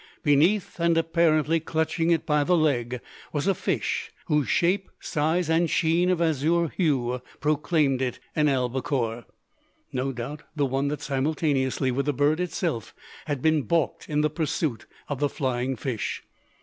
[0.23, 3.01] Beneath, and apparently clutching it by the leg,
[3.31, 9.25] was a fish whose shape, size, and sheen of azure hue proclaimed it an albacore,
[9.93, 12.95] no doubt, the one that simultaneously with the bird itself
[13.27, 16.23] had been balked in the pursuit of the flying fish.